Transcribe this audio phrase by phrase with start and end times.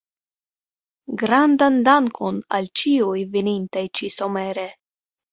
[1.23, 4.65] Grandan dankon al ĉiuj venintaj ĉi-somere.